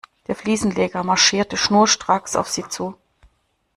Der 0.25 0.35
Fliesenleger 0.35 1.03
marschierte 1.03 1.57
schnurstracks 1.57 2.35
auf 2.35 2.49
sie 2.49 2.67
zu. 2.67 2.95